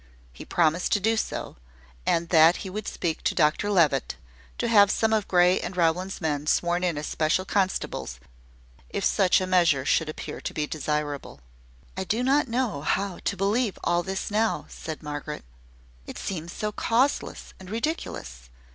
[0.33, 1.57] He promised to do so;
[2.07, 4.15] and that he would speak to Dr Levitt,
[4.57, 8.19] to have some of Grey and Rowlands men sworn in as special constables,
[8.89, 11.39] if such a measure should appear to be desirable.
[11.95, 15.45] "I do not know how to believe all this now," said Margaret;
[16.07, 18.49] "it seems so causeless and ridiculous!